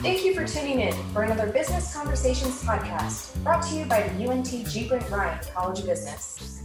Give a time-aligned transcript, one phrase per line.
[0.00, 4.30] Thank you for tuning in for another Business Conversations podcast brought to you by the
[4.30, 4.86] UNT G.
[4.86, 6.62] Brent Ryan College of Business.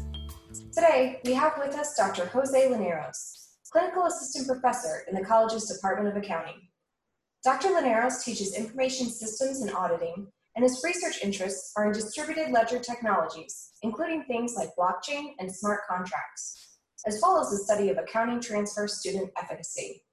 [0.71, 2.27] Today, we have with us Dr.
[2.27, 6.61] Jose Lineros, Clinical Assistant Professor in the college's Department of Accounting.
[7.43, 7.69] Dr.
[7.69, 13.71] Lineros teaches information systems and auditing, and his research interests are in distributed ledger technologies,
[13.81, 16.77] including things like blockchain and smart contracts,
[17.07, 20.03] as well as the study of accounting transfer student efficacy.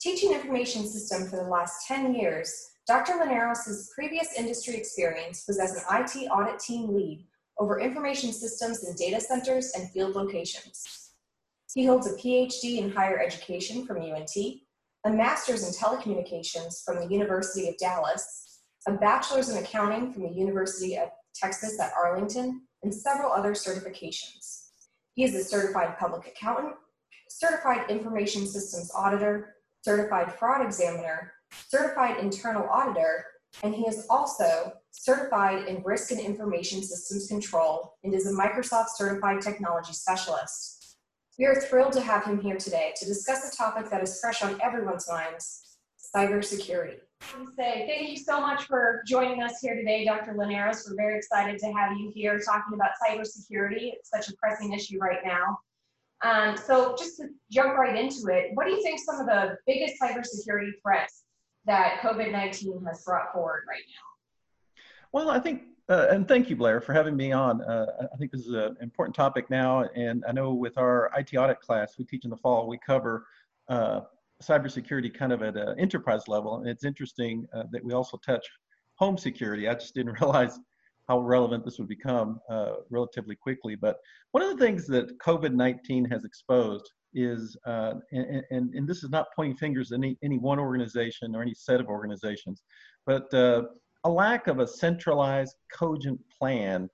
[0.00, 3.18] Teaching information system for the last 10 years, Dr.
[3.18, 7.26] Lineros' previous industry experience was as an IT audit team lead
[7.58, 11.10] over information systems in data centers and field locations.
[11.74, 14.34] He holds a PhD in higher education from UNT,
[15.04, 20.32] a master's in telecommunications from the University of Dallas, a bachelor's in accounting from the
[20.32, 24.68] University of Texas at Arlington, and several other certifications.
[25.12, 26.76] He is a certified public accountant,
[27.28, 31.32] certified information systems auditor, certified fraud examiner,
[31.68, 33.24] certified internal auditor,
[33.62, 38.88] and he is also certified in risk and information systems control and is a Microsoft
[38.96, 40.96] certified technology specialist.
[41.38, 44.42] We are thrilled to have him here today to discuss a topic that is fresh
[44.42, 45.78] on everyone's minds,
[46.14, 46.98] cybersecurity.
[47.56, 50.34] Say thank you so much for joining us here today, Dr.
[50.34, 50.88] Lineros.
[50.88, 53.92] We're very excited to have you here talking about cybersecurity.
[53.94, 55.58] It's such a pressing issue right now.
[56.22, 59.56] Um, so just to jump right into it, what do you think some of the
[59.66, 61.24] biggest cybersecurity threats
[61.66, 64.82] that COVID-19 has brought forward right now?
[65.12, 67.62] Well, I think, uh, and thank you, Blair, for having me on.
[67.62, 71.34] Uh, I think this is an important topic now, and I know with our IT
[71.36, 73.26] audit class we teach in the fall, we cover
[73.68, 74.02] uh,
[74.42, 78.46] cybersecurity kind of at an enterprise level, and it's interesting uh, that we also touch
[78.96, 79.68] home security.
[79.68, 80.58] I just didn't realize
[81.10, 83.74] how relevant this would become uh, relatively quickly.
[83.74, 83.96] But
[84.30, 89.10] one of the things that COVID-19 has exposed is, uh, and, and, and, this is
[89.10, 92.62] not pointing fingers at any, any one organization or any set of organizations,
[93.06, 93.62] but uh,
[94.04, 96.88] a lack of a centralized, cogent plan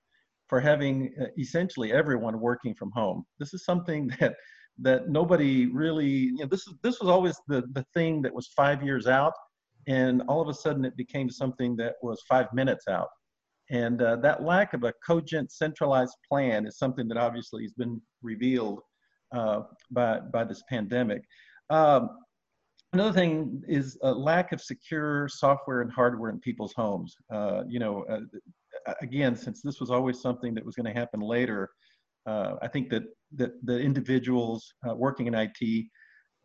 [0.47, 3.23] for having uh, essentially everyone working from home.
[3.37, 4.33] This is something that
[4.79, 8.47] that nobody really, you know, this is this was always the the thing that was
[8.55, 9.33] five years out,
[9.87, 13.09] and all of a sudden it became something that was five minutes out.
[13.69, 18.01] And uh, that lack of a cogent, centralized plan is something that obviously has been
[18.21, 18.79] revealed
[19.35, 19.61] uh,
[19.91, 21.21] by, by this pandemic.
[21.69, 22.09] Um,
[22.93, 27.13] another thing is a lack of secure software and hardware in people's homes.
[27.33, 28.19] Uh, you know, uh,
[29.01, 31.69] again, since this was always something that was going to happen later,
[32.25, 33.03] uh, I think that,
[33.35, 35.85] that the individuals uh, working in IT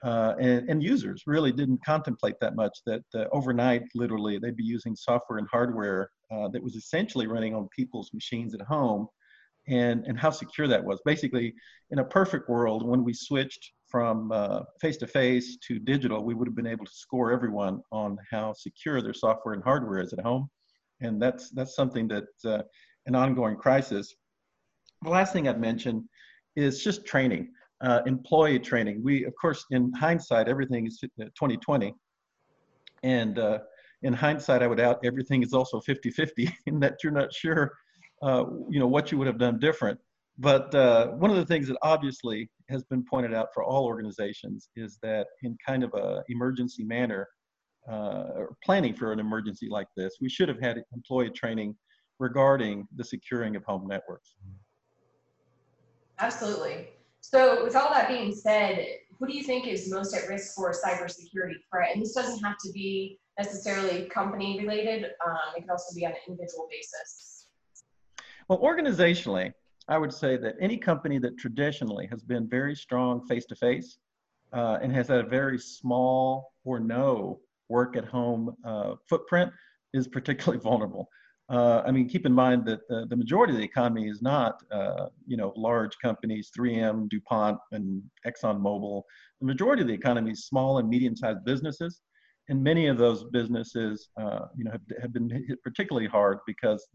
[0.04, 4.64] uh, and, and, users really didn't contemplate that much that uh, overnight, literally, they'd be
[4.64, 9.06] using software and hardware uh, that was essentially running on people's machines at home
[9.68, 11.00] and, and how secure that was.
[11.04, 11.54] Basically,
[11.90, 14.32] in a perfect world, when we switched from
[14.80, 18.52] face to face to digital, we would have been able to score everyone on how
[18.54, 20.48] secure their software and hardware is at home.
[21.00, 22.62] And that's, that's something that uh,
[23.06, 24.14] an ongoing crisis.
[25.02, 26.08] The last thing I'd mention
[26.56, 27.50] is just training
[27.82, 29.02] uh, employee training.
[29.02, 31.88] We, of course, in hindsight, everything is 2020.
[31.88, 31.92] Uh,
[33.02, 33.58] and uh,
[34.02, 37.72] in hindsight, I would out everything is also 50-50 in that you're not sure,
[38.22, 39.98] uh, you know, what you would have done different.
[40.38, 44.70] But uh, one of the things that obviously has been pointed out for all organizations
[44.76, 47.28] is that in kind of a emergency manner,
[47.90, 48.24] uh,
[48.64, 51.76] planning for an emergency like this, we should have had employee training
[52.18, 54.36] regarding the securing of home networks.
[56.18, 56.88] Absolutely.
[57.20, 58.86] So with all that being said,
[59.18, 61.90] who do you think is most at risk for a cybersecurity threat?
[61.92, 65.04] And this doesn't have to be necessarily company related.
[65.26, 67.46] Um, it can also be on an individual basis.
[68.48, 69.52] Well, organizationally,
[69.88, 73.98] I would say that any company that traditionally has been very strong face-to-face
[74.52, 79.50] uh, and has had a very small or no work at home uh, footprint
[79.94, 81.08] is particularly vulnerable.
[81.48, 84.62] Uh, I mean, keep in mind that the, the majority of the economy is not,
[84.70, 89.02] uh, you know, large companies, 3M, DuPont, and ExxonMobil.
[89.40, 92.00] The majority of the economy is small and medium-sized businesses,
[92.48, 96.86] and many of those businesses, uh, you know, have, have been hit particularly hard because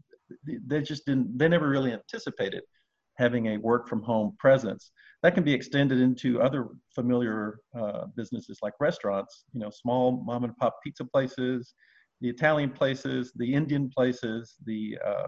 [0.44, 2.62] they just didn't, they never really anticipated
[3.16, 4.92] having a work-from-home presence.
[5.22, 10.76] That can be extended into other familiar uh, businesses like restaurants, you know, small mom-and-pop
[10.84, 11.74] pizza places,
[12.20, 15.26] the Italian places, the Indian places, the uh,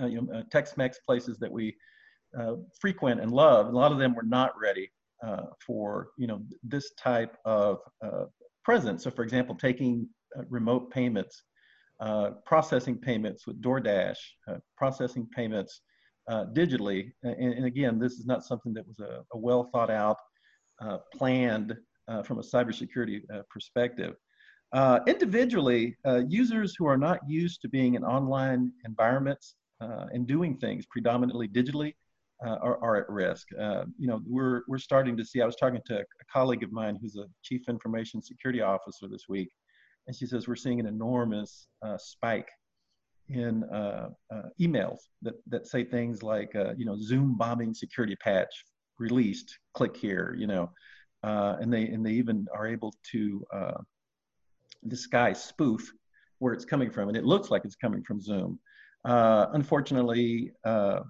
[0.00, 1.74] uh, you know, uh, Tex-Mex places that we
[2.38, 3.66] uh, frequent and love.
[3.68, 4.90] A lot of them were not ready
[5.24, 8.24] uh, for you know this type of uh,
[8.64, 9.04] presence.
[9.04, 10.08] So, for example, taking
[10.38, 11.42] uh, remote payments,
[12.00, 14.18] uh, processing payments with DoorDash,
[14.48, 15.80] uh, processing payments
[16.54, 17.10] digitally.
[17.22, 20.18] And, and, again, this is not something that was a, a well thought out,
[21.14, 21.74] planned
[22.24, 24.14] from a cybersecurity perspective.
[24.72, 30.26] Uh, individually, uh, users who are not used to being in online environments uh, and
[30.26, 31.94] doing things predominantly digitally
[32.46, 33.48] uh, are, are, at risk.
[33.60, 36.70] Uh, you know, we're, we're starting to see, I was talking to a colleague of
[36.70, 39.50] mine who's a chief information security officer this week,
[40.06, 42.48] and she says we're seeing an enormous uh, spike
[43.28, 43.64] in
[44.60, 48.64] emails that, that say things like, you know, Zoom bombing security patch
[48.98, 50.70] released, click here, you know,
[51.24, 53.44] and, they, and they even are able to
[54.86, 55.92] disguise spoof
[56.38, 58.58] where it's coming from, and it looks like it's coming from Zoom.
[59.04, 61.00] Uh, unfortunately, uh,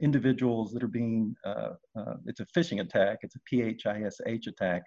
[0.00, 4.82] individuals that are being, uh, uh it's a phishing attack, it's a PHISH attack,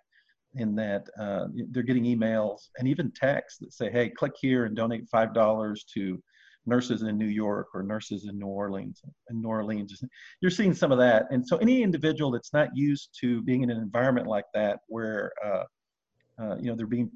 [0.56, 4.76] in that uh, they're getting emails and even texts that say, hey, click here and
[4.76, 6.24] donate $5 to
[6.66, 9.02] nurses in New York or nurses in New Orleans.
[9.30, 10.04] In New Orleans,
[10.42, 11.28] you're seeing some of that.
[11.32, 15.32] And so any individual that's not used to being in an environment like that where,
[15.46, 15.64] uh,
[16.60, 17.12] you know, they're being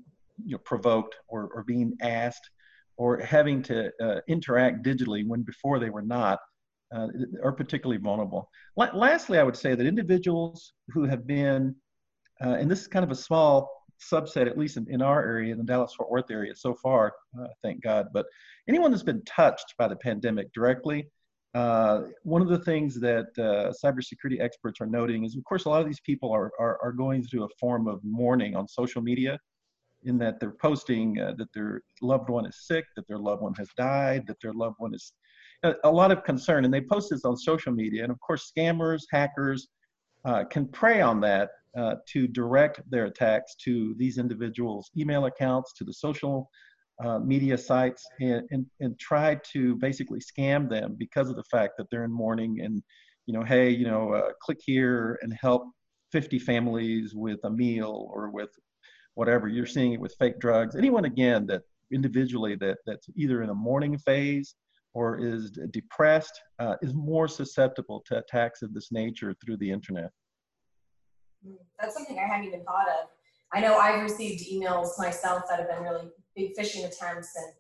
[0.45, 2.50] you know, provoked or, or being asked
[2.97, 6.39] or having to uh, interact digitally when before they were not
[6.94, 7.07] uh,
[7.44, 8.50] are particularly vulnerable.
[8.75, 11.75] Lastly, I would say that individuals who have been,
[12.44, 13.69] uh, and this is kind of a small
[14.12, 17.13] subset, at least in, in our area, in the Dallas Fort Worth area so far,
[17.40, 18.25] uh, thank God, but
[18.68, 21.07] anyone that's been touched by the pandemic directly,
[21.54, 25.69] uh, one of the things that uh, cybersecurity experts are noting is, of course, a
[25.69, 29.01] lot of these people are, are, are going through a form of mourning on social
[29.01, 29.38] media
[30.06, 33.54] in that they're posting uh, that their loved one is sick, that their loved one
[33.54, 35.13] has died, that their loved one is
[35.63, 36.65] a, lot of concern.
[36.65, 38.04] And they post this on social media.
[38.04, 39.68] And of course, scammers, hackers
[40.25, 45.74] uh, can prey on that uh, to direct their attacks to these individuals' email accounts,
[45.74, 46.50] to the social
[47.04, 51.74] uh, media sites, and, and, and try to basically scam them because of the fact
[51.77, 52.83] that they're in mourning and,
[53.25, 55.63] you know, hey, you know, uh, click here and help
[56.12, 58.50] 50 families with a meal or with
[59.16, 59.48] whatever.
[59.48, 60.75] You're seeing it with fake drugs.
[60.75, 64.56] Anyone again that individually that that's either in a mourning phase
[64.94, 70.12] or is depressed uh, is more susceptible to attacks of this nature through the internet.
[71.45, 73.10] Hmm, that's something I hadn't even thought of.
[73.54, 77.54] I know I've received emails myself that have been really big phishing attempts, and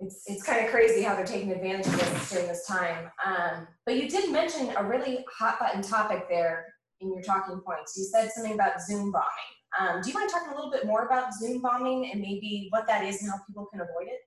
[0.00, 3.10] it's it's kind of crazy how they're taking advantage of this during this time.
[3.24, 6.66] Um, but you did mention a really hot button topic there
[7.00, 7.96] in your talking points.
[7.96, 9.52] You said something about Zoom bombing.
[9.78, 12.86] Um, do you mind talking a little bit more about Zoom bombing and maybe what
[12.86, 14.20] that is and how people can avoid it?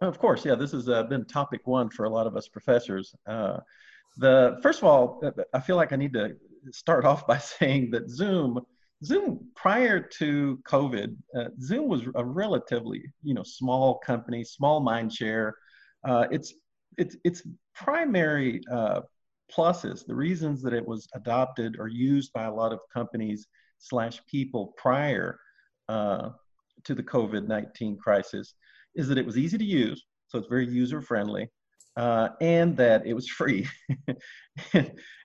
[0.00, 0.54] Of course, yeah.
[0.54, 3.14] This has uh, been topic one for a lot of us professors.
[3.26, 3.58] Uh,
[4.16, 6.36] the first of all, uh, I feel like I need to
[6.70, 8.60] start off by saying that Zoom,
[9.04, 15.12] Zoom prior to COVID, uh, Zoom was a relatively you know small company, small mind
[15.12, 15.56] share.
[16.06, 16.54] Uh, its
[16.96, 17.42] its its
[17.74, 19.00] primary uh,
[19.52, 23.48] pluses, the reasons that it was adopted or used by a lot of companies
[23.78, 25.40] slash people prior
[25.88, 28.54] to the COVID-19 crisis
[28.98, 31.48] is that it was easy to use, so it's very user-friendly,
[31.96, 33.66] uh, and that it was free.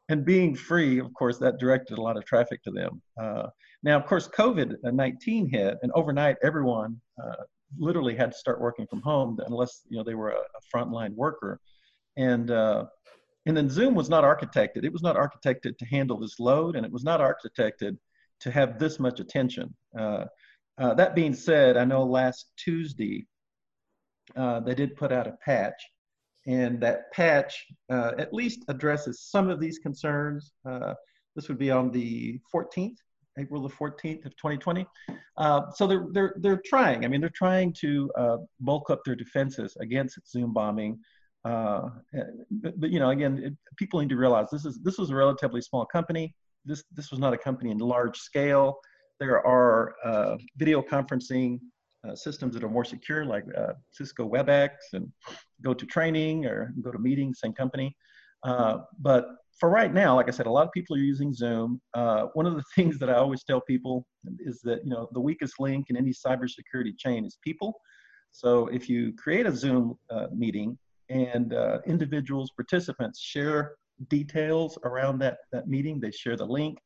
[0.09, 3.01] and being free, of course, that directed a lot of traffic to them.
[3.21, 3.47] Uh,
[3.83, 7.43] now, of course, COVID-19 hit, and overnight everyone uh,
[7.77, 11.13] literally had to start working from home unless you know they were a, a frontline
[11.15, 11.59] worker.
[12.15, 12.85] And uh,
[13.45, 14.85] and then Zoom was not architected.
[14.85, 17.97] It was not architected to handle this load, and it was not architected
[18.39, 19.73] to have this much attention.
[19.97, 20.25] Uh,
[20.77, 23.25] uh, that being said, I know last Tuesday
[24.35, 25.81] uh, they did put out a patch,
[26.47, 30.51] and that patch uh, at least addresses some of these concerns.
[30.65, 30.93] Uh,
[31.35, 32.97] this would be on the 14th,
[33.39, 34.85] April the 14th of 2020.
[35.37, 37.05] Uh, so they're, they're, they're trying.
[37.05, 38.11] I mean, they're trying to
[38.59, 40.99] bulk up their defenses against Zoom bombing.
[41.43, 41.89] Uh,
[42.51, 45.15] but, but, you know, again, it, people need to realize this is this was a
[45.15, 46.33] relatively small company
[46.65, 48.79] this, this was not a company in large scale.
[49.19, 51.59] There are uh, video conferencing
[52.07, 55.11] uh, systems that are more secure, like uh, Cisco WebEx and
[55.65, 57.95] GoToTraining or GoToMeetings, same company.
[58.43, 59.27] Uh, but
[59.59, 61.79] for right now, like I said, a lot of people are using Zoom.
[61.93, 64.05] Uh, one of the things that I always tell people
[64.39, 67.73] is that you know the weakest link in any cybersecurity chain is people.
[68.31, 70.77] So if you create a Zoom uh, meeting
[71.09, 71.53] and
[71.85, 73.75] individuals, participants share
[74.09, 75.99] details around that, that meeting.
[75.99, 76.77] They share the link,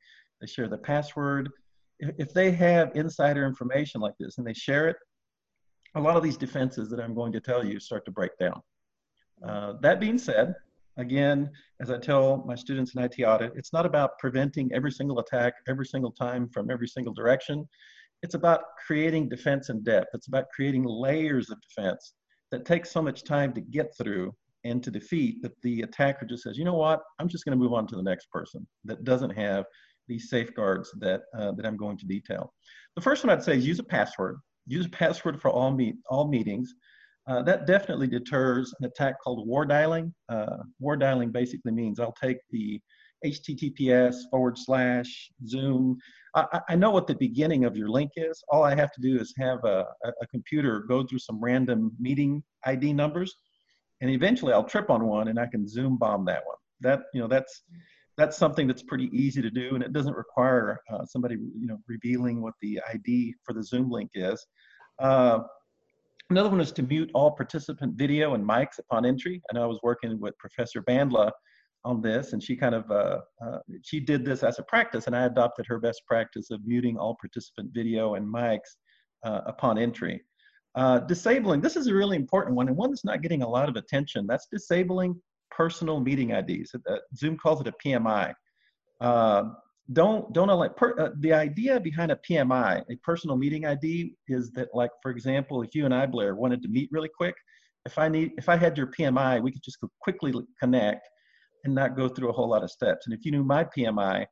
[0.41, 1.50] they share the password.
[2.00, 4.97] If, if they have insider information like this and they share it,
[5.96, 8.62] a lot of these defenses that I'm going to tell you start to break down.
[9.44, 10.56] Uh, that being said,
[10.98, 15.20] again, as I tell my students in IT audit, it's not about preventing every single
[15.20, 17.67] attack every single time from every single direction.
[18.24, 20.10] It's about creating defense in depth.
[20.13, 22.13] It's about creating layers of defense
[22.51, 26.44] that take so much time to get through and to defeat that the attacker just
[26.44, 29.03] says, you know what, I'm just going to move on to the next person that
[29.03, 29.65] doesn't have
[30.08, 32.53] these safeguards that, uh, that I'm going to detail.
[32.96, 34.38] The first one I'd say is use a password.
[34.67, 36.74] Use password for all meet all meetings.
[37.27, 40.13] Uh, that definitely deters an attack called war dialing.
[40.29, 42.79] Uh, war dialing basically means I'll take the
[43.25, 45.97] HTTPS forward slash Zoom.
[46.36, 48.41] I, I, know what the beginning of your link is.
[48.50, 52.43] All I have to do is have a, a computer go through some random meeting
[52.65, 53.36] ID numbers,
[54.01, 56.57] and eventually I'll trip on one and I can Zoom bomb that one.
[56.81, 57.63] That you know that's
[58.17, 61.77] that's something that's pretty easy to do, and it doesn't require uh, somebody you know
[61.88, 64.45] revealing what the ID for the Zoom link is.
[65.00, 65.39] Uh,
[66.31, 69.41] another one is to mute all participant video and mics upon entry.
[69.50, 71.31] I know I was working with Professor Bandla
[71.86, 75.15] on this, and she kind of uh, uh, she did this as a practice, and
[75.15, 78.77] I adopted her best practice of muting all participant video and mics
[79.24, 80.21] uh, upon entry.
[80.74, 83.69] Uh, disabling, this is a really important one, and one that's not getting a lot
[83.69, 84.27] of attention.
[84.27, 85.19] That's disabling
[85.51, 86.75] personal meeting IDs.
[86.75, 88.33] Uh, Zoom calls it a PMI.
[89.01, 89.43] Uh,
[89.93, 94.69] don't don't allow per, the idea behind a PMI, a personal meeting ID, is that
[94.73, 97.35] like for example, if you and I Blair wanted to meet really quick,
[97.85, 101.07] if I need if I had your PMI, we could just quickly connect
[101.63, 103.07] and not go through a whole lot of steps.
[103.07, 104.25] And if you knew my PMI,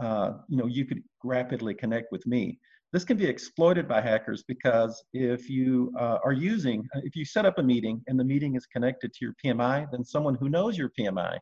[0.00, 2.58] uh, you know, you could rapidly connect with me.
[2.94, 7.44] This can be exploited by hackers because if you uh, are using, if you set
[7.44, 10.78] up a meeting and the meeting is connected to your PMI, then someone who knows
[10.78, 11.36] your PMI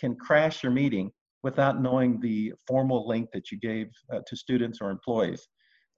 [0.00, 1.10] can crash your meeting
[1.42, 5.46] without knowing the formal link that you gave uh, to students or employees.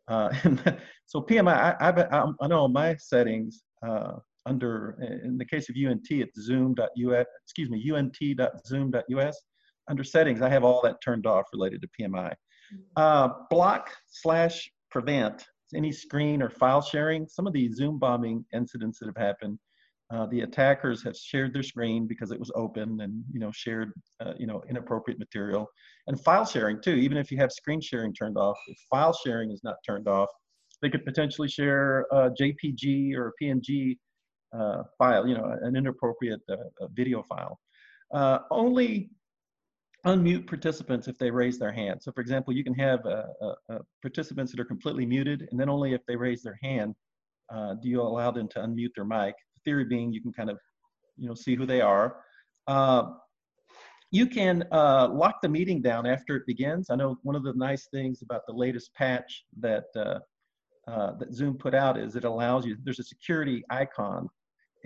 [0.08, 0.28] Uh,
[1.06, 6.08] so PMI, I, I, I, know my settings, uh, under, in the case of UNT,
[6.10, 9.42] it's zoom.us, excuse me, unt.zoom.us.
[9.88, 12.32] Under settings, I have all that turned off related to PMI.
[12.32, 12.80] Mm-hmm.
[12.96, 17.28] Uh, block slash prevent any screen or file sharing.
[17.28, 19.58] Some of the Zoom bombing incidents that have happened,
[20.10, 23.92] uh, the attackers have shared their screen because it was open and you know shared
[24.20, 25.66] uh, you know inappropriate material
[26.06, 26.94] and file sharing too.
[26.94, 30.30] Even if you have screen sharing turned off, if file sharing is not turned off,
[30.80, 33.98] they could potentially share a JPG or a PNG
[34.58, 37.58] uh, file, you know, an inappropriate uh, video file.
[38.14, 39.10] Uh, only
[40.06, 42.00] unmute participants if they raise their hand.
[42.02, 43.24] So for example, you can have uh,
[43.68, 46.94] uh, participants that are completely muted, and then only if they raise their hand
[47.52, 49.34] uh, do you allow them to unmute their mic.
[49.54, 50.58] The theory being you can kind of,
[51.16, 52.16] you know, see who they are.
[54.12, 56.90] you can lock the meeting down after it begins.
[56.90, 60.20] I know one of the nice things about the latest patch that uh,
[61.18, 64.28] that Zoom put out is it allows you, there's a security icon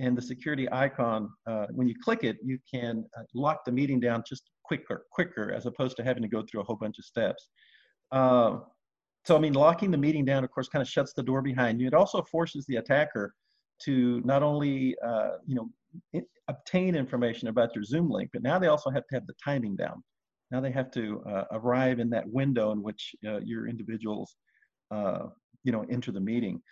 [0.00, 4.00] and the security icon, uh, when you click it, you can uh, lock the meeting
[4.00, 7.05] down just quicker, quicker, as opposed to having to go through a whole bunch of
[7.05, 7.49] steps.
[8.12, 8.59] Uh,
[9.27, 11.81] so, I mean, locking the meeting down, of course, kind of shuts the door behind
[11.81, 11.89] you.
[11.89, 13.35] It also forces the attacker
[13.87, 15.69] to not only, uh, you know,
[16.12, 19.35] it, obtain information about your Zoom link, but now they also have to have the
[19.45, 20.05] timing down.
[20.53, 24.37] Now they have to uh, arrive in that window in which uh, your individuals,
[25.65, 26.62] you know, enter the meeting.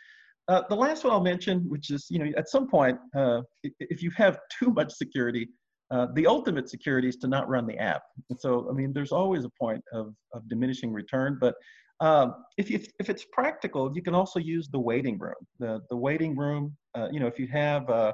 [0.46, 4.02] Uh, the last one I'll mention, which is, you know, at some point, uh, if
[4.04, 5.48] you have too much security,
[5.90, 8.02] uh, the ultimate security is to not run the app.
[8.30, 11.54] And so, I mean, there's always a point of, of diminishing return, but
[12.00, 15.34] um, if, you, if it's practical, you can also use the waiting room.
[15.58, 18.12] The, the waiting room, uh, you know, if you have uh,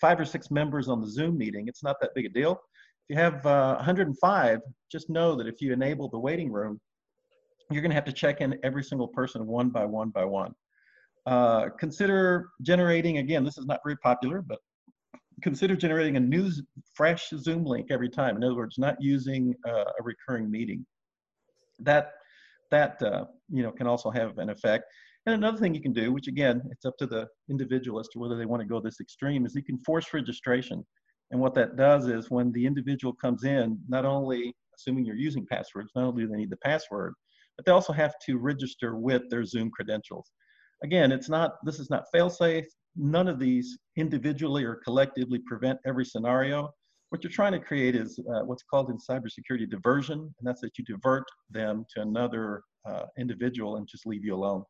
[0.00, 2.52] five or six members on the Zoom meeting, it's not that big a deal.
[2.52, 4.60] If you have 105, uh,
[4.90, 6.80] just know that if you enable the waiting room,
[7.70, 10.52] you're going to have to check in every single person one by one by one.
[11.26, 14.58] Uh, consider generating, again, this is not very popular, but
[15.42, 16.50] consider generating a new
[16.94, 18.36] fresh Zoom link every time.
[18.36, 20.84] In other words, not using uh, a recurring meeting.
[21.78, 22.12] That,
[22.70, 24.84] that uh, you know, can also have an effect.
[25.26, 28.18] And another thing you can do, which again, it's up to the individual as to
[28.18, 30.84] whether they want to go this extreme, is you can force registration.
[31.30, 35.46] And what that does is when the individual comes in, not only assuming you're using
[35.50, 37.14] passwords, not only do they need the password,
[37.56, 40.32] but they also have to register with their Zoom credentials
[40.82, 42.66] again, it's not, this is not fail-safe.
[42.96, 46.70] None of these individually or collectively prevent every scenario.
[47.10, 50.78] What you're trying to create is uh, what's called in cybersecurity diversion, and that's that
[50.78, 54.64] you divert them to another uh, individual and just leave you alone.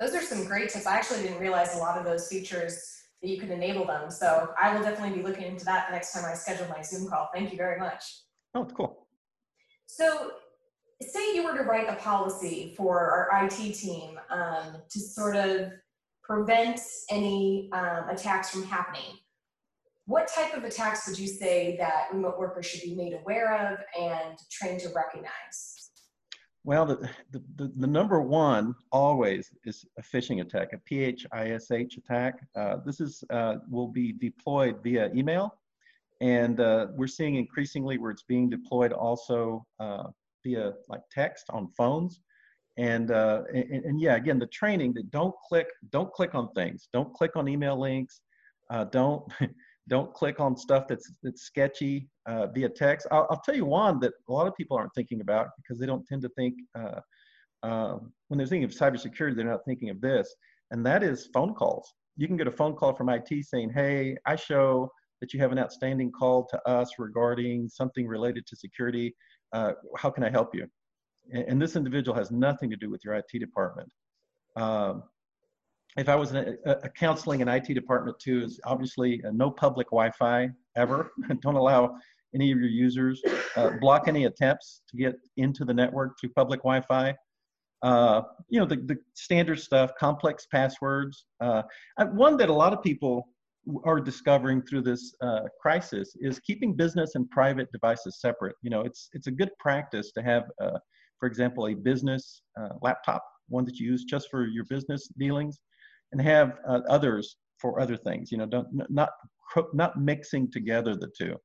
[0.00, 0.86] Those are some great tips.
[0.86, 2.82] I actually didn't realize a lot of those features
[3.22, 4.10] that you could enable them.
[4.10, 7.08] So I will definitely be looking into that the next time I schedule my Zoom
[7.08, 7.30] call.
[7.32, 8.04] Thank you very much.
[8.54, 9.06] Oh, cool.
[9.86, 10.32] So
[11.00, 15.72] say you were to write a policy for our IT team um, to sort of
[16.24, 19.18] prevent any um, attacks from happening,
[20.06, 23.78] what type of attacks would you say that remote workers should be made aware of
[23.98, 25.90] and trained to recognize?
[26.62, 26.96] Well, the,
[27.30, 31.26] the, the, the number one always is a phishing attack, a PHISH
[31.96, 32.34] attack.
[32.56, 35.54] Uh, this is uh, will be deployed via email,
[36.22, 40.04] and uh, we're seeing increasingly where it's being deployed also uh,
[40.42, 42.20] via like text on phones.
[42.76, 46.88] And, uh, and, and yeah, again, the training that don't click, don't click on things,
[46.92, 48.20] don't click on email links,
[48.70, 49.24] uh, don't
[49.88, 53.06] don't click on stuff that's that's sketchy uh, via text.
[53.10, 55.86] I'll, I'll, tell you one that a lot of people aren't thinking about because they
[55.86, 57.00] don't tend to think uh,
[57.62, 60.34] um, when they're thinking of cybersecurity, they're not thinking of this,
[60.70, 61.92] and that is phone calls.
[62.16, 64.90] You can get a phone call from IT saying, "Hey, I show
[65.20, 69.14] that you have an outstanding call to us regarding something related to security.
[69.52, 70.66] Uh, how can I help you?"
[71.32, 73.88] And, this individual has nothing to do with your IT department.
[74.56, 75.04] Um,
[75.96, 79.50] if I was in a, a, counseling and IT department too, is obviously uh, no
[79.50, 81.12] public Wi-Fi ever.
[81.40, 81.96] Don't allow
[82.34, 83.22] any of your users.
[83.56, 87.14] Uh, block any attempts to get into the network through public Wi-Fi.
[87.82, 91.26] Uh, you know, the, the standard stuff, complex passwords.
[91.40, 91.62] Uh,
[92.12, 93.28] one that a lot of people
[93.84, 98.56] are discovering through this uh, crisis is keeping business and private devices separate.
[98.62, 100.78] You know, it's, it's a good practice to have, uh,
[101.18, 105.60] for example, a business uh, laptop, one that you use just for your business dealings,
[106.12, 108.30] and have uh, others for other things.
[108.30, 109.10] You know, don't, not,
[109.72, 111.36] not mixing together the two.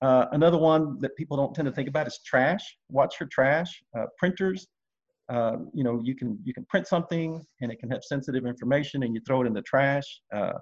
[0.00, 2.76] Uh, another one that people don't tend to think about is trash.
[2.88, 3.82] Watch your trash.
[4.18, 4.66] printers,
[5.28, 9.02] uh, you know, you can you can print something and it can have sensitive information,
[9.02, 10.04] and you throw it in the trash,
[10.34, 10.52] uh,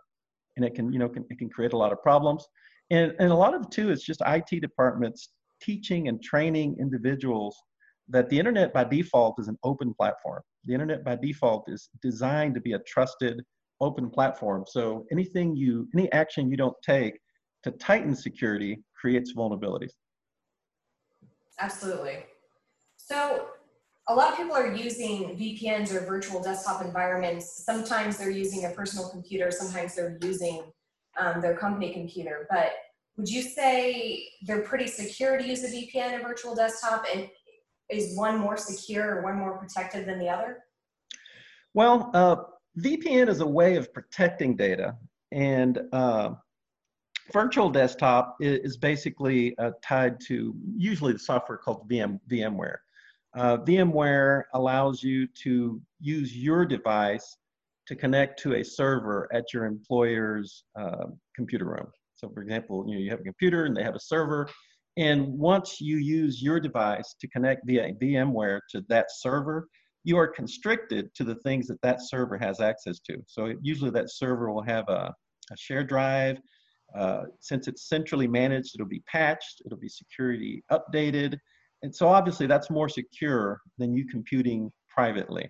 [0.57, 2.47] and it can you know can, it can create a lot of problems.
[2.90, 5.30] And and a lot of too is just IT departments
[5.61, 7.57] teaching and training individuals
[8.09, 10.42] that the internet by default is an open platform.
[10.64, 13.42] The internet by default is designed to be a trusted
[13.80, 14.64] open platform.
[14.66, 17.19] So anything you any action you don't take
[17.62, 19.92] to tighten security creates vulnerabilities.
[21.59, 22.25] Absolutely.
[22.97, 23.49] So
[24.09, 27.64] a lot of people are using VPNs or virtual desktop environments.
[27.64, 30.62] Sometimes they're using a personal computer, sometimes they're using
[31.19, 32.47] um, their company computer.
[32.50, 32.73] But
[33.16, 37.04] would you say they're pretty secure to use a VPN or virtual desktop?
[37.14, 37.28] And
[37.90, 40.59] is one more secure or one more protected than the other?
[41.74, 42.37] Well, uh,
[42.79, 44.96] VPN is a way of protecting data,
[45.33, 46.31] and uh,
[47.33, 52.76] virtual desktop is, basically uh, tied to usually the software called VM, VMware.
[53.37, 57.37] Uh, VMware allows you to use your device
[57.87, 61.87] to connect to a server at your employer's uh, computer room.
[62.14, 64.48] So for example, you, know, you have a computer and they have a server,
[64.96, 69.68] and once you use your device to connect via VMware to that server,
[70.05, 73.18] you are constricted to the things that that server has access to.
[73.26, 75.12] So usually that server will have a,
[75.53, 76.38] a shared drive.
[76.96, 81.38] Uh, since it's centrally managed, it'll be patched, it'll be security updated,
[81.83, 85.48] and so obviously that's more secure than you computing privately.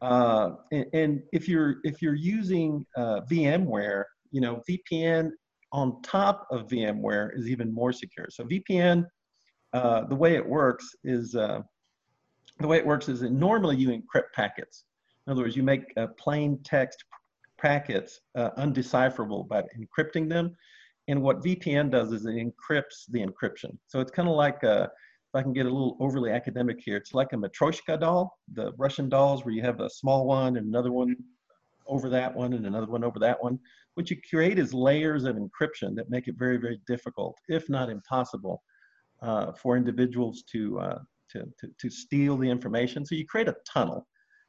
[0.00, 5.30] Uh, and, and, if you're if you're using uh, VMware, you know VPN
[5.72, 8.28] on top of VMware is even more secure.
[8.30, 9.06] So VPN,
[9.72, 11.60] uh, the way it works is uh,
[12.60, 14.84] the way it works is that normally you encrypt packets.
[15.26, 17.04] In other words, you make uh, plain text
[17.58, 20.54] packets uh, undecipherable by encrypting them.
[21.08, 23.76] And what VPN does is it encrypts the encryption.
[23.86, 24.90] So it's kind of like a
[25.34, 28.72] if I can get a little overly academic here, it's like a Matryoshka doll, the
[28.76, 31.16] Russian dolls where you have a small one and another one
[31.86, 33.58] over that one and another one over that one.
[33.94, 37.90] What you create is layers of encryption that make it very, very difficult, if not
[37.90, 38.62] impossible,
[39.22, 40.98] uh, for individuals to, uh,
[41.30, 43.04] to, to, to steal the information.
[43.04, 44.06] So you create a tunnel,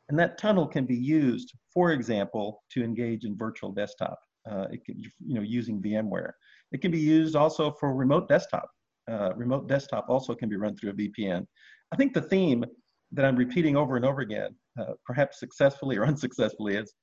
[0.10, 4.17] and that tunnel can be used, for example, to engage in virtual desktop.
[4.49, 6.32] Uh, it can, you know, using VMware.
[6.71, 8.69] It can be used also for remote desktop
[9.10, 11.45] uh, remote desktop also can be run through a VPN.
[11.91, 12.63] I think the theme
[13.12, 16.93] that I'm repeating over and over again, uh, perhaps successfully or unsuccessfully, is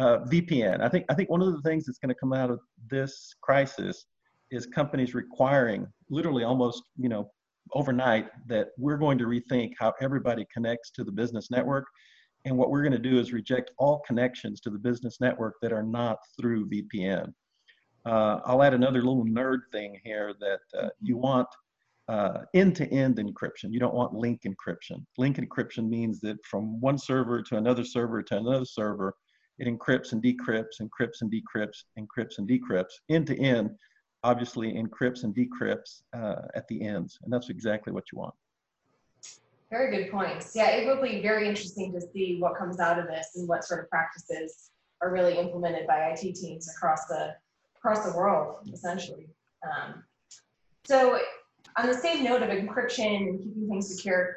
[0.00, 0.80] uh, VPN.
[0.80, 3.34] I think I think one of the things that's going to come out of this
[3.42, 4.06] crisis
[4.50, 7.30] is companies requiring, literally almost you know
[7.74, 11.86] overnight, that we're going to rethink how everybody connects to the business network.
[12.46, 15.72] And what we're going to do is reject all connections to the business network that
[15.72, 17.32] are not through VPN.
[18.06, 21.46] Uh, I'll add another little nerd thing here that uh, you want
[22.08, 23.70] uh, end-to-end encryption.
[23.70, 25.04] You don't want link encryption.
[25.18, 29.14] Link encryption means that from one server to another server to another server,
[29.60, 32.94] it encrypts and decrypts, encrypts and decrypts, encrypts and decrypts.
[33.10, 33.70] End-to-end
[34.24, 38.34] obviously encrypts and decrypts uh, at the ends, and that's exactly what you want.
[39.70, 40.56] Very good points.
[40.56, 43.64] Yeah, it will be very interesting to see what comes out of this and what
[43.64, 44.70] sort of practices
[45.00, 47.34] are really implemented by IT teams across the
[47.76, 49.28] across the world, essentially.
[49.64, 50.02] Um,
[50.84, 51.20] so
[51.76, 54.36] on the same note of encryption and keeping things secure,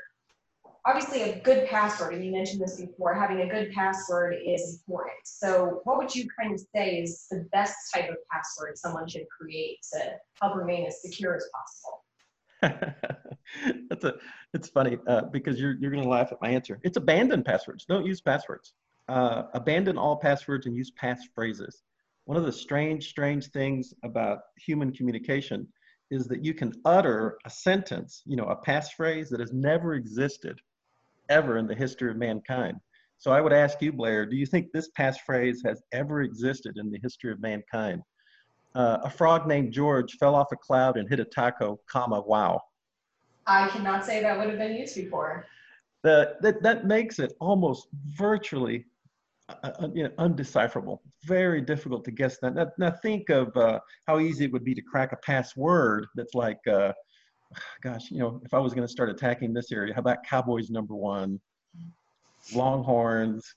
[0.85, 5.15] obviously a good password, and you mentioned this before, having a good password is important.
[5.23, 9.27] So what would you kind of say is the best type of password someone should
[9.29, 12.03] create to help remain as secure as possible?
[13.89, 14.15] That's a.
[14.53, 16.79] It's funny uh, because you're you're going to laugh at my answer.
[16.83, 17.85] It's abandon passwords.
[17.85, 18.73] Don't use passwords.
[19.09, 21.81] Uh, abandon all passwords and use passphrases.
[22.25, 25.67] One of the strange, strange things about human communication
[26.09, 30.61] is that you can utter a sentence, you know, a passphrase that has never existed
[31.29, 32.77] ever in the history of mankind.
[33.17, 36.91] So I would ask you, Blair, do you think this passphrase has ever existed in
[36.91, 38.01] the history of mankind?
[38.75, 42.59] Uh, a frog named George fell off a cloud and hit a taco, comma, wow.
[43.45, 45.45] I cannot say that would have been used before.
[46.01, 48.85] The, that, that makes it almost virtually
[49.49, 50.99] uh, uh, you know, undecipherable.
[51.25, 52.55] Very difficult to guess that.
[52.55, 56.33] Now, now think of uh, how easy it would be to crack a password that's
[56.33, 56.93] like, uh,
[57.81, 60.69] gosh, you know, if I was going to start attacking this area, how about Cowboys
[60.69, 61.39] number one,
[62.53, 63.55] Longhorns,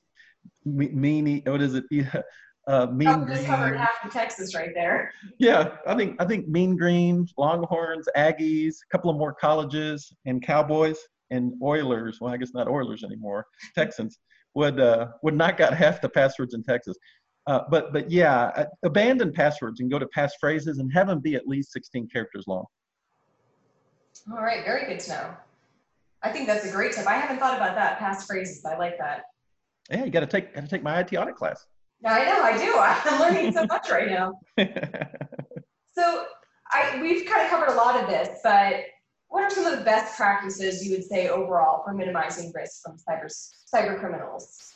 [0.66, 1.84] meanie, what is it?
[2.68, 5.12] Uh, mean oh, just covered half of Texas right there.
[5.38, 10.42] Yeah, I think I think Mean Green, Longhorns, Aggies, a couple of more colleges, and
[10.42, 10.98] Cowboys
[11.30, 12.18] and Oilers.
[12.20, 13.46] Well, I guess not Oilers anymore.
[13.76, 14.18] Texans
[14.54, 16.96] would uh, would knock out half the passwords in Texas.
[17.46, 21.36] Uh, but but yeah, uh, abandon passwords and go to passphrases and have them be
[21.36, 22.64] at least 16 characters long.
[24.30, 25.34] All right, very good to know.
[26.22, 27.06] I think that's a great tip.
[27.06, 27.98] I haven't thought about that.
[27.98, 28.64] Passphrases.
[28.64, 29.24] I like that.
[29.90, 31.66] Yeah, you got to take got to take my IT audit class.
[32.04, 32.74] I know, I do.
[33.10, 34.40] I'm learning so much right now.
[35.96, 36.26] so
[36.72, 38.84] I we've kind of covered a lot of this, but
[39.28, 42.96] what are some of the best practices you would say overall for minimizing risk from
[42.96, 43.32] cyber
[43.72, 44.72] cyber criminals?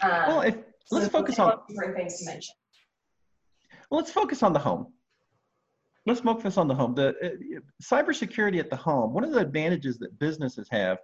[0.00, 0.56] Um, well, if
[0.90, 2.54] let's so focus on different things to mention.
[3.90, 4.92] Well, let's focus on the home.
[6.06, 6.94] Let's focus on the home.
[6.94, 9.12] The uh, cybersecurity at the home.
[9.12, 10.98] One of the advantages that businesses have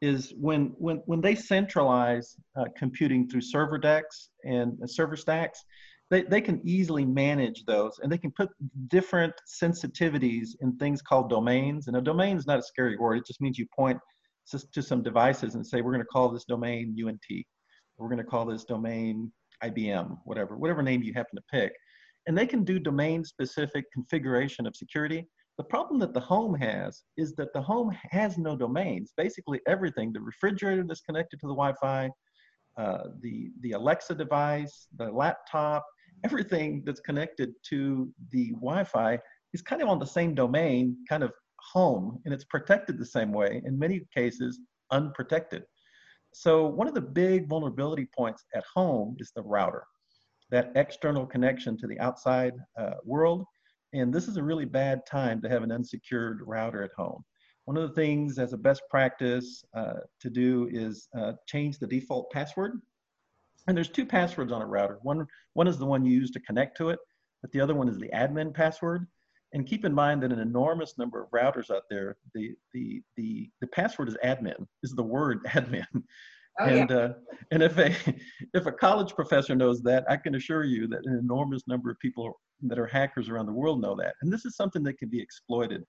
[0.00, 5.64] is when when when they centralize uh, computing through server decks and uh, server stacks,
[6.12, 8.50] they, they can easily manage those and they can put
[8.88, 11.86] different sensitivities in things called domains.
[11.86, 13.16] And a domain is not a scary word.
[13.16, 13.98] It just means you point
[14.50, 17.44] to some devices and say, we're going to call this domain UNT.
[17.96, 19.32] We're going to call this domain
[19.64, 21.72] IBM, whatever, whatever name you happen to pick.
[22.26, 25.26] And they can do domain specific configuration of security.
[25.58, 29.12] The problem that the home has is that the home has no domains.
[29.16, 32.10] Basically everything, the refrigerator that's connected to the Wi-Fi,
[32.78, 35.84] uh, the, the Alexa device, the laptop,
[36.24, 39.18] everything that's connected to the Wi-Fi
[39.52, 43.32] is kind of on the same domain, kind of home, and it's protected the same
[43.32, 45.64] way, in many cases, unprotected.
[46.34, 49.84] So one of the big vulnerability points at home is the router,
[50.52, 53.44] that external connection to the outside uh, world.
[53.92, 57.24] And this is a really bad time to have an unsecured router at home.
[57.64, 61.86] One of the things as a best practice uh, to do is uh, change the
[61.88, 62.80] default password
[63.66, 64.98] and there's two passwords on a router.
[65.02, 66.98] One, one is the one you use to connect to it,
[67.42, 69.06] but the other one is the admin password.
[69.54, 73.50] And keep in mind that an enormous number of routers out there, the, the, the,
[73.60, 75.84] the password is admin, is the word admin.
[76.60, 76.96] Oh, and yeah.
[76.96, 77.12] uh,
[77.50, 77.94] and if a
[78.54, 81.98] if a college professor knows that, I can assure you that an enormous number of
[81.98, 84.14] people that are hackers around the world know that.
[84.22, 85.84] And this is something that can be exploited.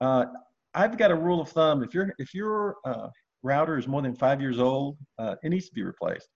[0.00, 0.26] Uh,
[0.74, 3.08] I've got a rule of thumb: if your if your uh,
[3.42, 6.28] router is more than five years old, uh, it needs to be replaced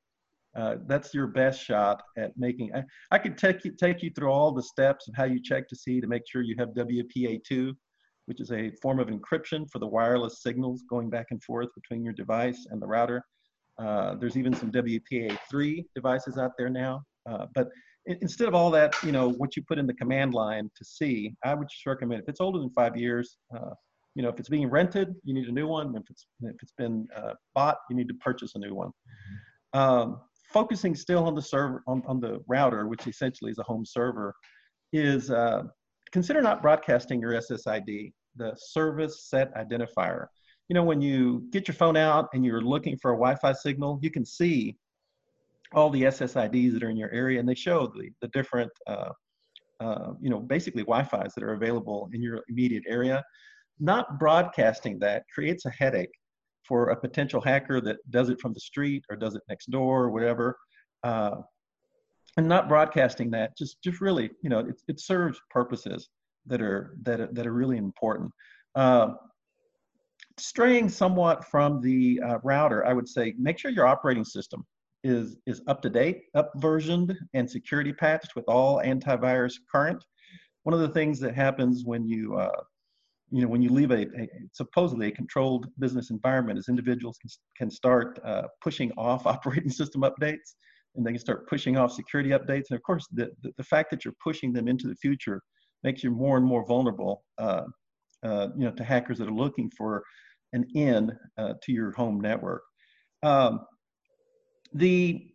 [0.56, 2.74] uh, that's your best shot at making.
[2.74, 5.68] I, I could take you, take you through all the steps of how you check
[5.68, 7.72] to see to make sure you have WPA2,
[8.26, 12.04] which is a form of encryption for the wireless signals going back and forth between
[12.04, 13.22] your device and the router.
[13.80, 17.02] Uh, there's even some WPA3 devices out there now.
[17.28, 17.68] Uh, but
[18.06, 21.34] instead of all that, you know, what you put in the command line to see,
[21.44, 23.70] I would just recommend if it's older than five years, uh,
[24.14, 25.94] you know, if it's being rented, you need a new one.
[25.96, 28.90] If it's if it's been uh, bought, you need to purchase a new one.
[29.72, 30.20] Um,
[30.52, 34.34] focusing still on the server on, on the router, which essentially is a home server,
[34.92, 35.62] is uh,
[36.12, 40.26] consider not broadcasting your SSID, the service set identifier.
[40.70, 43.98] You know, when you get your phone out and you're looking for a Wi-Fi signal,
[44.02, 44.76] you can see
[45.74, 49.10] all the SSIDs that are in your area, and they show the the different, uh,
[49.80, 53.20] uh, you know, basically Wi-Fi's that are available in your immediate area.
[53.80, 56.12] Not broadcasting that creates a headache
[56.62, 60.04] for a potential hacker that does it from the street or does it next door
[60.04, 60.56] or whatever.
[61.02, 61.38] Uh,
[62.36, 66.10] and not broadcasting that, just just really, you know, it, it serves purposes
[66.46, 68.30] that are that are, that are really important.
[68.76, 69.14] Uh,
[70.40, 74.64] straying somewhat from the uh, router, I would say make sure your operating system
[75.02, 80.04] is is up to date, up versioned, and security patched with all antivirus current.
[80.64, 82.60] One of the things that happens when you uh,
[83.30, 87.30] you know, when you leave a, a, supposedly a controlled business environment, is individuals can,
[87.56, 90.54] can start uh, pushing off operating system updates,
[90.96, 92.64] and they can start pushing off security updates.
[92.70, 95.40] And of course, the, the, the fact that you're pushing them into the future
[95.84, 97.62] makes you more and more vulnerable uh,
[98.22, 100.02] uh, you know, to hackers that are looking for
[100.52, 102.62] an in uh, to your home network.
[103.22, 103.60] Um,
[104.74, 105.26] the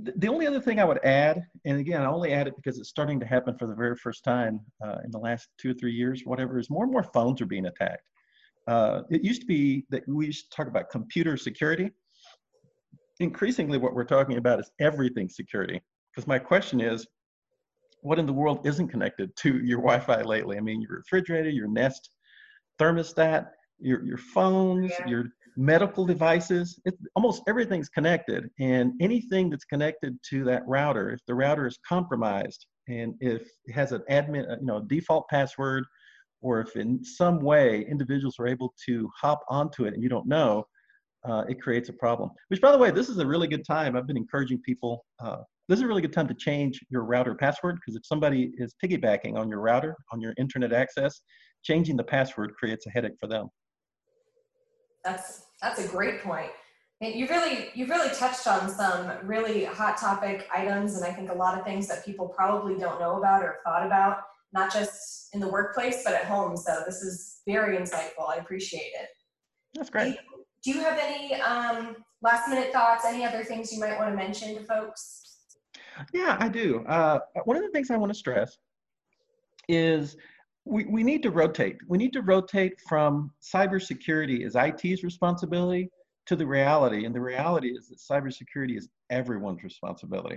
[0.00, 2.88] the only other thing I would add, and again, I only add it because it's
[2.88, 5.92] starting to happen for the very first time uh, in the last two or three
[5.92, 8.04] years, whatever, is more and more phones are being attacked.
[8.68, 11.90] Uh, it used to be that we used to talk about computer security.
[13.18, 15.80] Increasingly, what we're talking about is everything security.
[16.14, 17.06] Because my question is,
[18.02, 20.58] what in the world isn't connected to your Wi-Fi lately?
[20.58, 22.10] I mean, your refrigerator, your Nest
[22.78, 23.48] thermostat,
[23.78, 25.06] your your phones, yeah.
[25.06, 25.24] your
[25.56, 26.78] medical devices.
[26.84, 31.78] It, almost everything's connected, and anything that's connected to that router, if the router is
[31.86, 35.84] compromised and if it has an admin, uh, you know, default password,
[36.40, 40.26] or if in some way individuals are able to hop onto it and you don't
[40.26, 40.64] know,
[41.28, 42.30] uh, it creates a problem.
[42.48, 43.96] Which, by the way, this is a really good time.
[43.96, 45.04] I've been encouraging people.
[45.20, 45.38] Uh,
[45.68, 48.74] this is a really good time to change your router password because if somebody is
[48.82, 51.20] piggybacking on your router, on your internet access,
[51.62, 53.48] changing the password creates a headache for them.
[55.04, 56.50] That's that's a great point.
[57.00, 61.30] And you really you've really touched on some really hot topic items, and I think
[61.30, 64.20] a lot of things that people probably don't know about or thought about,
[64.52, 66.56] not just in the workplace but at home.
[66.56, 68.28] So this is very insightful.
[68.28, 69.08] I appreciate it.
[69.74, 70.16] That's great.
[70.64, 73.04] Do you have any um, last minute thoughts?
[73.04, 75.22] Any other things you might want to mention to folks?
[76.12, 76.84] Yeah, I do.
[76.86, 78.58] Uh, one of the things I want to stress
[79.68, 80.16] is
[80.68, 81.76] we, we need to rotate.
[81.88, 85.90] We need to rotate from cybersecurity as IT's responsibility
[86.26, 87.06] to the reality.
[87.06, 90.36] And the reality is that cybersecurity is everyone's responsibility.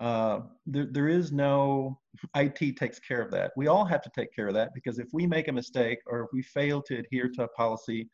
[0.00, 1.98] Uh, there, there is no
[2.36, 3.52] IT takes care of that.
[3.56, 6.22] We all have to take care of that because if we make a mistake or
[6.22, 8.08] if we fail to adhere to a policy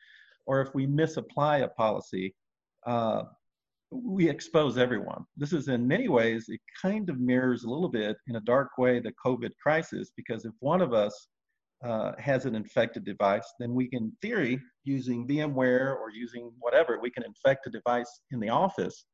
[0.47, 2.35] or if we misapply a policy,
[2.87, 3.25] uh,
[3.91, 5.25] we expose everyone.
[5.37, 8.79] This is in many ways, it kind of mirrors a little bit in a dark
[8.79, 11.29] way the COVID crisis, because if one of us
[11.85, 16.99] uh, has an infected device, then we can, in theory, using VMware or using whatever,
[17.01, 19.05] we can infect a device in the office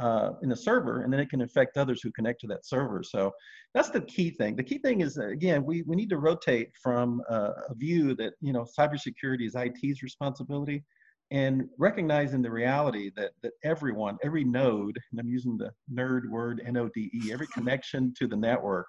[0.00, 3.02] uh, in a server, and then it can infect others who connect to that server.
[3.02, 3.32] So
[3.74, 4.54] that's the key thing.
[4.54, 8.34] The key thing is, again, we, we need to rotate from uh, a view that,
[8.40, 10.84] you know, cybersecurity is IT's responsibility
[11.30, 16.62] and recognizing the reality that that everyone, every node, and I'm using the nerd word
[16.64, 18.86] N-O-D-E, every connection to the network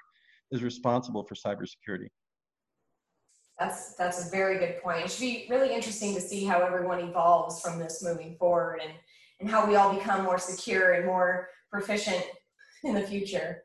[0.51, 2.07] is responsible for cybersecurity.
[3.59, 5.05] That's that's a very good point.
[5.05, 8.93] It should be really interesting to see how everyone evolves from this moving forward and
[9.41, 12.23] and how we all become more secure and more proficient
[12.83, 13.63] in the future.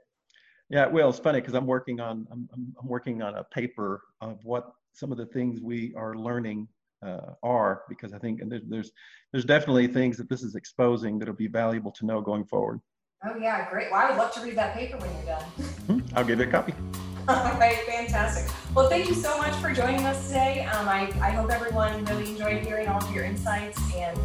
[0.69, 4.45] Yeah, well, it's funny because I'm working on I'm, I'm working on a paper of
[4.45, 6.67] what some of the things we are learning
[7.05, 8.93] uh, are because I think there's, there's
[9.33, 12.81] there's definitely things that this is exposing that'll be valuable to know going forward.
[13.25, 13.91] Oh yeah, great.
[13.91, 15.43] Well, I would love to read that paper when you're done.
[15.87, 16.75] Hmm, I'll give you a copy.
[17.29, 18.53] All right, fantastic.
[18.75, 20.67] Well, thank you so much for joining us today.
[20.67, 24.19] Um, I, I hope everyone really enjoyed hearing all of your insights and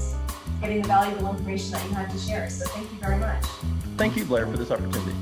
[0.60, 2.50] getting the valuable information that you had to share.
[2.50, 3.46] So thank you very much.
[3.96, 5.16] Thank you, Blair, for this opportunity.